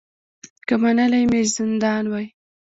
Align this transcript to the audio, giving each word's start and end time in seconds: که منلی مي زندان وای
که 0.67 0.75
منلی 0.81 1.23
مي 1.31 1.41
زندان 1.55 2.05
وای 2.11 2.27